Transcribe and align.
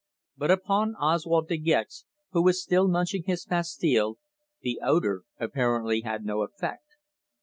But 0.35 0.49
upon 0.49 0.95
Oswald 0.95 1.47
De 1.47 1.57
Gex, 1.57 2.05
who 2.31 2.41
was 2.41 2.59
still 2.63 2.87
munching 2.87 3.21
his 3.27 3.45
pastille, 3.45 4.17
the 4.63 4.79
odour 4.83 5.25
apparently 5.39 6.01
had 6.01 6.25
no 6.25 6.41
effect. 6.41 6.95